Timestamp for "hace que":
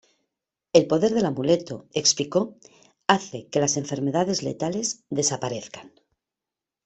3.05-3.59